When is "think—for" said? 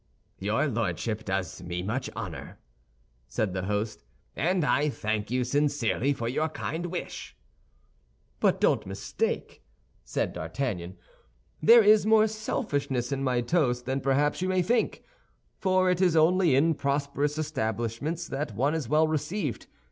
14.63-15.91